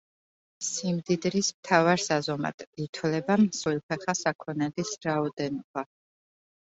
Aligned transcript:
სიმდიდრის 0.67 1.49
მთავარ 1.57 2.01
საზომად 2.05 2.65
ითვლება 2.85 3.37
მსხვილფეხა 3.43 4.17
საქონელის 4.25 4.95
რაოდენობა. 5.09 5.85